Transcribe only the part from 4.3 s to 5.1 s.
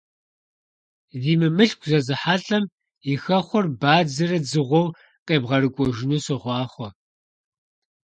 дзыгъуэу